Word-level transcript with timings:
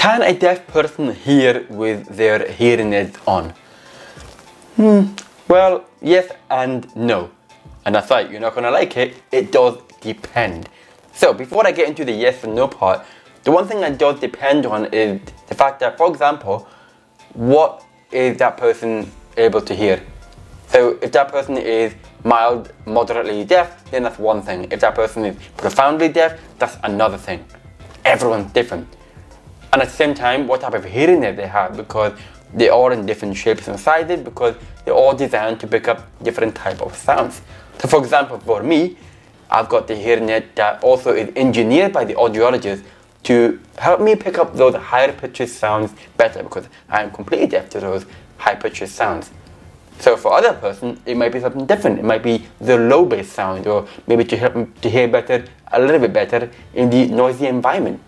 Can 0.00 0.22
a 0.22 0.32
deaf 0.32 0.66
person 0.66 1.14
hear 1.14 1.66
with 1.68 2.06
their 2.16 2.50
hearing 2.50 2.94
aids 2.94 3.18
on? 3.26 3.52
Hmm, 4.76 5.12
well, 5.46 5.84
yes 6.00 6.32
and 6.48 6.86
no. 6.96 7.30
And 7.84 7.94
that's 7.94 8.08
right, 8.08 8.30
you're 8.30 8.40
not 8.40 8.54
gonna 8.54 8.70
like 8.70 8.96
it, 8.96 9.16
it 9.30 9.52
does 9.52 9.76
depend. 10.00 10.70
So, 11.12 11.34
before 11.34 11.66
I 11.66 11.72
get 11.72 11.86
into 11.86 12.06
the 12.06 12.12
yes 12.12 12.44
and 12.44 12.54
no 12.54 12.66
part, 12.66 13.04
the 13.44 13.50
one 13.50 13.68
thing 13.68 13.82
that 13.82 13.98
does 13.98 14.18
depend 14.18 14.64
on 14.64 14.86
is 14.86 15.20
the 15.48 15.54
fact 15.54 15.80
that, 15.80 15.98
for 15.98 16.08
example, 16.08 16.66
what 17.34 17.84
is 18.10 18.38
that 18.38 18.56
person 18.56 19.12
able 19.36 19.60
to 19.60 19.74
hear? 19.74 20.02
So, 20.68 20.98
if 21.02 21.12
that 21.12 21.28
person 21.28 21.58
is 21.58 21.94
mild, 22.24 22.72
moderately 22.86 23.44
deaf, 23.44 23.84
then 23.90 24.04
that's 24.04 24.18
one 24.18 24.40
thing. 24.40 24.66
If 24.72 24.80
that 24.80 24.94
person 24.94 25.26
is 25.26 25.36
profoundly 25.58 26.08
deaf, 26.08 26.40
that's 26.58 26.78
another 26.84 27.18
thing. 27.18 27.44
Everyone's 28.06 28.50
different. 28.52 28.88
And 29.72 29.82
at 29.82 29.88
the 29.88 29.94
same 29.94 30.14
time, 30.14 30.46
what 30.46 30.62
type 30.62 30.74
of 30.74 30.84
hearing 30.84 31.22
aid 31.22 31.36
they 31.36 31.46
have 31.46 31.76
because 31.76 32.12
they 32.52 32.68
are 32.68 32.92
in 32.92 33.06
different 33.06 33.36
shapes 33.36 33.68
and 33.68 33.78
sizes 33.78 34.20
because 34.20 34.56
they're 34.84 34.94
all 34.94 35.14
designed 35.14 35.60
to 35.60 35.66
pick 35.66 35.86
up 35.86 36.08
different 36.22 36.54
type 36.54 36.80
of 36.82 36.96
sounds. 36.96 37.42
So 37.78 37.88
for 37.88 38.00
example, 38.00 38.40
for 38.40 38.62
me, 38.62 38.96
I've 39.48 39.68
got 39.68 39.86
the 39.86 39.96
hearing 39.96 40.28
aid 40.28 40.46
that 40.56 40.82
also 40.82 41.12
is 41.12 41.32
engineered 41.36 41.92
by 41.92 42.04
the 42.04 42.14
audiologist 42.14 42.84
to 43.24 43.60
help 43.78 44.00
me 44.00 44.16
pick 44.16 44.38
up 44.38 44.54
those 44.54 44.74
higher 44.74 45.12
pitches 45.12 45.54
sounds 45.56 45.92
better 46.16 46.42
because 46.42 46.66
I'm 46.88 47.10
completely 47.10 47.46
deaf 47.46 47.68
to 47.70 47.80
those 47.80 48.06
high 48.38 48.54
pitches 48.54 48.90
sounds. 48.90 49.30
So 49.98 50.16
for 50.16 50.32
other 50.32 50.54
person, 50.54 50.98
it 51.04 51.16
might 51.16 51.30
be 51.30 51.40
something 51.40 51.66
different. 51.66 51.98
It 51.98 52.04
might 52.04 52.22
be 52.22 52.46
the 52.58 52.78
low 52.78 53.04
bass 53.04 53.30
sound, 53.30 53.66
or 53.66 53.86
maybe 54.06 54.24
to 54.24 54.36
help 54.36 54.54
them 54.54 54.72
to 54.80 54.88
hear 54.88 55.06
better, 55.06 55.44
a 55.72 55.78
little 55.78 56.00
bit 56.00 56.12
better 56.12 56.50
in 56.72 56.88
the 56.88 57.06
noisy 57.08 57.46
environment. 57.46 58.00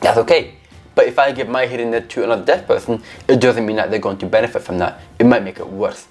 That's 0.00 0.18
okay. 0.18 0.54
But 1.00 1.08
if 1.08 1.18
I 1.18 1.32
give 1.32 1.48
my 1.48 1.64
hearing 1.64 1.94
aid 1.94 2.10
to 2.10 2.24
another 2.24 2.44
deaf 2.44 2.66
person, 2.66 3.02
it 3.26 3.40
doesn't 3.40 3.64
mean 3.64 3.76
that 3.76 3.90
they're 3.90 3.98
going 3.98 4.18
to 4.18 4.26
benefit 4.26 4.60
from 4.60 4.76
that. 4.80 5.00
It 5.18 5.24
might 5.24 5.42
make 5.42 5.58
it 5.58 5.66
worse. 5.66 6.06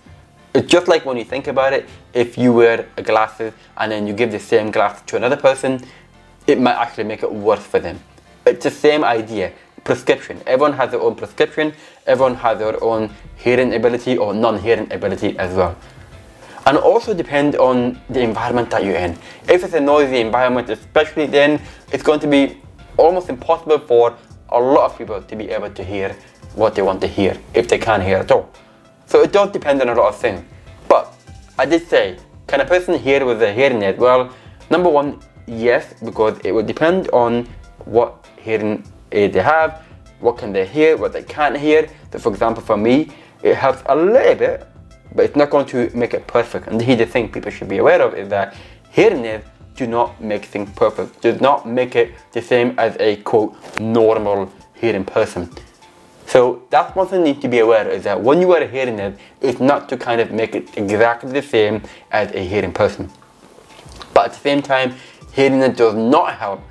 It's 0.56 0.68
just 0.68 0.88
like 0.88 1.06
when 1.06 1.16
you 1.16 1.24
think 1.24 1.46
about 1.46 1.74
it, 1.74 1.88
if 2.12 2.40
you 2.40 2.52
wear 2.54 2.88
glasses 3.04 3.54
and 3.78 3.92
then 3.92 4.08
you 4.08 4.14
give 4.14 4.32
the 4.32 4.40
same 4.40 4.72
glasses 4.72 5.04
to 5.06 5.16
another 5.16 5.38
person, 5.38 5.80
it 6.48 6.60
might 6.60 6.74
actually 6.74 7.04
make 7.04 7.22
it 7.22 7.32
worse 7.32 7.64
for 7.64 7.80
them. 7.80 8.00
It's 8.48 8.64
the 8.64 8.72
same 8.72 9.04
idea. 9.04 9.54
Prescription. 9.84 10.42
Everyone 10.48 10.74
has 10.74 10.90
their 10.90 11.02
own 11.02 11.14
prescription. 11.14 11.72
Everyone 12.08 12.34
has 12.34 12.58
their 12.58 12.84
own 12.84 13.14
hearing 13.36 13.76
ability 13.76 14.18
or 14.18 14.34
non-hearing 14.34 14.92
ability 14.92 15.38
as 15.38 15.54
well. 15.54 15.78
And 16.66 16.80
also 16.80 17.14
depend 17.14 17.58
on 17.58 18.02
the 18.10 18.22
environment 18.22 18.72
that 18.72 18.84
you're 18.84 18.96
in. 18.96 19.16
If 19.48 19.64
it's 19.64 19.76
a 19.76 19.80
noisy 19.80 20.20
environment, 20.20 20.68
especially 20.72 21.28
then, 21.28 21.62
it's 21.94 22.02
going 22.02 22.22
to 22.22 22.28
be 22.28 22.60
almost 22.98 23.30
impossible 23.30 23.78
for 23.78 24.18
a 24.52 24.60
lot 24.60 24.92
of 24.92 24.98
people 24.98 25.22
to 25.22 25.36
be 25.36 25.50
able 25.50 25.70
to 25.70 25.84
hear 25.84 26.16
what 26.56 26.76
they 26.76 26.82
want 26.82 27.02
to 27.02 27.08
hear 27.08 27.38
if 27.54 27.68
they 27.68 27.78
can't 27.78 28.04
hear 28.04 28.18
at 28.18 28.32
all. 28.32 28.50
So 29.06 29.22
it 29.22 29.32
does 29.32 29.52
depend 29.52 29.82
on 29.82 29.90
a 29.90 29.96
lot 29.96 30.10
of 30.10 30.18
things. 30.18 30.44
But 30.88 31.14
I 31.58 31.66
did 31.66 31.88
say, 31.88 32.18
can 32.48 32.62
a 32.62 32.66
person 32.66 32.98
hear 32.98 33.26
with 33.26 33.42
a 33.42 33.54
hearing 33.54 33.82
aid? 33.84 33.98
Well, 33.98 34.34
number 34.70 34.90
one, 34.90 35.20
yes, 35.48 35.94
because 36.04 36.40
it 36.44 36.52
will 36.52 36.66
depend 36.66 37.10
on 37.10 37.48
what 37.86 38.28
hearing 38.40 38.84
aid 39.12 39.34
they 39.34 39.42
have, 39.42 39.84
what 40.20 40.38
can 40.38 40.52
they 40.52 40.66
hear, 40.66 40.98
what 40.98 41.14
they 41.14 41.24
can't 41.24 41.58
hear. 41.58 41.90
So 42.12 42.20
for 42.20 42.30
example, 42.32 42.64
for 42.64 42.78
me, 42.78 43.10
it 43.42 43.56
helps 43.56 43.82
a 43.86 43.96
little 43.96 44.36
bit, 44.36 44.68
but 45.16 45.26
it's 45.26 45.36
not 45.36 45.50
going 45.50 45.66
to 45.68 45.90
make 45.96 46.14
it 46.14 46.28
perfect. 46.28 46.68
And 46.68 46.82
here's 46.82 47.00
the 47.00 47.06
thing 47.06 47.32
people 47.32 47.52
should 47.52 47.70
be 47.70 47.78
aware 47.78 48.02
of 48.02 48.14
is 48.16 48.30
that 48.30 48.56
hearing 48.92 49.26
aids 49.26 49.46
do 49.80 49.88
not 49.88 50.22
make 50.22 50.44
things 50.44 50.70
perfect, 50.76 51.22
do 51.22 51.32
not 51.40 51.66
make 51.66 51.96
it 51.96 52.14
the 52.34 52.42
same 52.42 52.78
as 52.78 52.98
a 53.00 53.16
quote 53.18 53.56
normal 53.80 54.52
hearing 54.74 55.06
person. 55.06 55.50
So 56.28 56.64
that's 56.70 56.94
one 56.98 57.08
thing 57.08 57.26
you 57.26 57.34
need 57.34 57.42
to 57.42 57.48
be 57.48 57.60
aware 57.60 57.90
is 57.90 58.04
that 58.04 58.22
when 58.22 58.42
you 58.42 58.48
wear 58.48 58.62
a 58.62 58.68
hearing 58.68 59.00
aid, 59.00 59.18
it's 59.40 59.62
not 59.62 59.88
to 59.90 59.96
kind 59.96 60.20
of 60.20 60.32
make 60.32 60.54
it 60.54 60.78
exactly 60.78 61.32
the 61.32 61.42
same 61.42 61.82
as 62.12 62.30
a 62.34 62.46
hearing 62.46 62.74
person. 62.74 63.10
But 64.14 64.26
at 64.26 64.34
the 64.34 64.40
same 64.40 64.62
time, 64.62 64.96
hearing 65.32 65.62
aid 65.62 65.78
does 65.78 65.96
not 65.96 66.36
help 66.36 66.62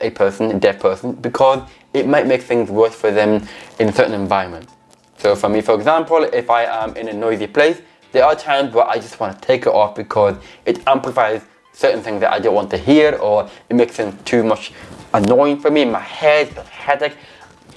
a 0.00 0.08
person, 0.08 0.50
a 0.50 0.58
deaf 0.58 0.80
person, 0.80 1.12
because 1.12 1.68
it 1.92 2.08
might 2.08 2.26
make 2.26 2.42
things 2.42 2.70
worse 2.70 2.94
for 2.94 3.10
them 3.10 3.46
in 3.78 3.92
certain 3.92 4.14
environments. 4.14 4.72
So 5.18 5.36
for 5.36 5.50
me, 5.50 5.60
for 5.60 5.74
example, 5.74 6.24
if 6.24 6.48
I 6.48 6.64
am 6.64 6.96
in 6.96 7.08
a 7.08 7.12
noisy 7.12 7.46
place, 7.46 7.82
there 8.12 8.24
are 8.24 8.34
times 8.34 8.72
where 8.72 8.88
I 8.88 8.96
just 8.96 9.20
want 9.20 9.38
to 9.38 9.46
take 9.46 9.62
it 9.66 9.74
off 9.74 9.94
because 9.94 10.36
it 10.64 10.82
amplifies 10.86 11.42
certain 11.74 12.00
things 12.00 12.20
that 12.20 12.32
I 12.32 12.38
don't 12.38 12.54
want 12.54 12.70
to 12.70 12.78
hear 12.78 13.16
or 13.16 13.50
it 13.68 13.74
makes 13.74 13.96
them 13.96 14.16
too 14.24 14.42
much 14.42 14.72
annoying 15.12 15.60
for 15.60 15.70
me 15.70 15.84
my 15.84 16.00
head, 16.00 16.54
the 16.54 16.62
headache. 16.62 17.16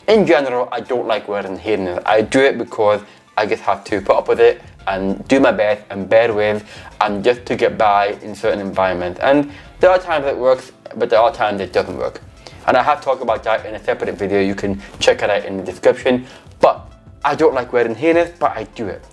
In 0.08 0.26
general, 0.26 0.70
I 0.72 0.80
don't 0.80 1.08
like 1.08 1.28
wearing 1.28 1.58
hearing 1.58 1.88
aids. 1.88 2.04
I 2.06 2.22
do 2.22 2.40
it 2.40 2.58
because 2.58 3.02
I 3.36 3.46
just 3.46 3.64
have 3.64 3.84
to 3.86 4.00
put 4.00 4.16
up 4.16 4.28
with 4.28 4.40
it 4.40 4.62
and 4.86 5.28
do 5.28 5.40
my 5.40 5.52
best 5.52 5.84
and 5.90 6.08
bear 6.08 6.34
with 6.34 6.64
and 7.02 7.24
just 7.24 7.46
to 7.48 7.56
get 7.56 7.78
by 7.78 8.18
in 8.22 8.34
certain 8.36 8.60
environments. 8.60 9.20
And 9.20 9.52
there 9.80 9.90
are 9.90 10.00
times 10.00 10.26
it 10.26 10.38
works, 10.38 10.72
but 10.96 11.10
there 11.10 11.20
are 11.20 11.34
times 11.34 11.60
it 11.60 11.74
doesn't 11.74 11.98
work. 11.98 12.22
And 12.68 12.78
I 12.78 12.84
have 12.84 13.02
talked 13.02 13.22
about 13.22 13.44
that 13.44 13.66
in 13.66 13.76
a 13.76 13.84
separate 13.84 14.16
video. 14.16 14.40
You 14.40 14.56
can 14.56 14.82
check 15.00 15.24
it 15.24 15.30
out 15.30 15.44
in 15.44 15.58
the 15.58 15.64
description. 15.64 16.26
But 16.60 16.90
I 17.26 17.36
don't 17.36 17.54
like 17.54 17.74
wearing 17.74 17.96
hearing 17.96 18.18
aids, 18.18 18.38
but 18.40 18.56
I 18.56 18.64
do 18.64 18.88
it. 18.88 19.04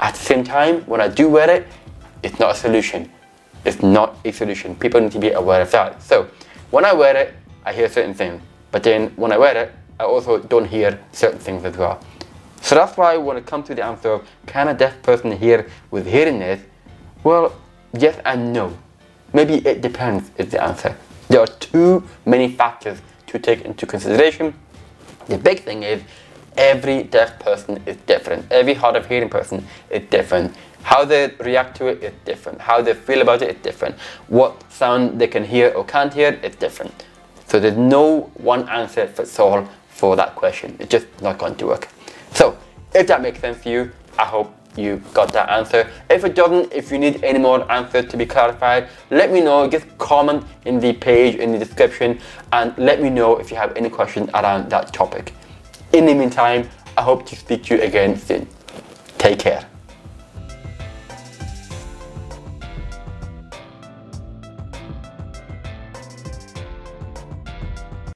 At 0.00 0.14
the 0.14 0.20
same 0.20 0.44
time, 0.44 0.82
when 0.82 1.00
I 1.00 1.08
do 1.08 1.28
wear 1.28 1.50
it, 1.50 1.66
it's 2.22 2.38
not 2.38 2.52
a 2.52 2.54
solution 2.54 3.10
is 3.64 3.82
not 3.82 4.16
a 4.24 4.32
solution. 4.32 4.74
People 4.76 5.00
need 5.00 5.12
to 5.12 5.18
be 5.18 5.30
aware 5.30 5.62
of 5.62 5.70
that. 5.70 6.02
So 6.02 6.28
when 6.70 6.84
I 6.84 6.92
wear 6.92 7.16
it, 7.16 7.34
I 7.64 7.72
hear 7.72 7.88
certain 7.88 8.14
things. 8.14 8.40
But 8.70 8.82
then 8.82 9.10
when 9.16 9.32
I 9.32 9.38
wear 9.38 9.56
it, 9.56 9.72
I 10.00 10.04
also 10.04 10.38
don't 10.38 10.64
hear 10.66 10.98
certain 11.12 11.38
things 11.38 11.64
as 11.64 11.76
well. 11.76 12.02
So 12.60 12.74
that's 12.74 12.96
why 12.96 13.16
when 13.16 13.36
it 13.36 13.46
comes 13.46 13.66
to 13.68 13.74
the 13.74 13.84
answer 13.84 14.12
of 14.12 14.28
can 14.46 14.68
a 14.68 14.74
deaf 14.74 15.02
person 15.02 15.32
hear 15.32 15.68
with 15.90 16.06
hearing 16.06 16.40
aids, 16.42 16.62
well, 17.24 17.54
yes 17.92 18.18
and 18.24 18.52
no. 18.52 18.76
Maybe 19.32 19.54
it 19.66 19.80
depends 19.80 20.30
is 20.38 20.50
the 20.50 20.62
answer. 20.62 20.96
There 21.28 21.40
are 21.40 21.46
too 21.46 22.04
many 22.26 22.52
factors 22.52 23.00
to 23.28 23.38
take 23.38 23.62
into 23.62 23.86
consideration. 23.86 24.54
The 25.26 25.38
big 25.38 25.60
thing 25.60 25.82
is 25.82 26.02
every 26.56 27.04
deaf 27.04 27.38
person 27.38 27.82
is 27.86 27.96
different. 28.06 28.50
Every 28.50 28.74
hard 28.74 28.96
of 28.96 29.06
hearing 29.06 29.28
person 29.28 29.66
is 29.90 30.02
different. 30.10 30.54
How 30.82 31.04
they 31.04 31.32
react 31.40 31.76
to 31.78 31.86
it 31.86 32.02
is 32.02 32.12
different. 32.24 32.60
How 32.60 32.82
they 32.82 32.94
feel 32.94 33.22
about 33.22 33.42
it 33.42 33.56
is 33.56 33.62
different. 33.62 33.98
What 34.28 34.70
sound 34.72 35.20
they 35.20 35.28
can 35.28 35.44
hear 35.44 35.70
or 35.70 35.84
can't 35.84 36.12
hear 36.12 36.32
is 36.42 36.56
different. 36.56 37.04
So 37.46 37.60
there's 37.60 37.76
no 37.76 38.30
one 38.34 38.68
answer 38.68 39.06
fits 39.06 39.38
all 39.38 39.68
for 39.88 40.16
that 40.16 40.34
question. 40.34 40.76
It's 40.80 40.90
just 40.90 41.06
not 41.20 41.38
going 41.38 41.56
to 41.56 41.66
work. 41.66 41.88
So 42.32 42.56
if 42.94 43.06
that 43.06 43.22
makes 43.22 43.40
sense 43.40 43.62
to 43.64 43.70
you, 43.70 43.92
I 44.18 44.24
hope 44.24 44.54
you 44.76 45.02
got 45.12 45.32
that 45.32 45.50
answer. 45.50 45.90
If 46.08 46.24
it 46.24 46.34
doesn't, 46.34 46.72
if 46.72 46.90
you 46.90 46.98
need 46.98 47.22
any 47.22 47.38
more 47.38 47.70
answers 47.70 48.06
to 48.06 48.16
be 48.16 48.26
clarified, 48.26 48.88
let 49.10 49.30
me 49.30 49.40
know. 49.40 49.68
Just 49.68 49.86
comment 49.98 50.44
in 50.64 50.80
the 50.80 50.92
page 50.94 51.36
in 51.36 51.52
the 51.52 51.58
description 51.58 52.18
and 52.52 52.76
let 52.78 53.02
me 53.02 53.10
know 53.10 53.36
if 53.36 53.50
you 53.50 53.56
have 53.56 53.76
any 53.76 53.90
questions 53.90 54.30
around 54.34 54.70
that 54.70 54.92
topic. 54.92 55.32
In 55.92 56.06
the 56.06 56.14
meantime, 56.14 56.68
I 56.96 57.02
hope 57.02 57.26
to 57.26 57.36
speak 57.36 57.64
to 57.64 57.76
you 57.76 57.82
again 57.82 58.18
soon. 58.18 58.46
Take 59.18 59.40
care. 59.40 59.71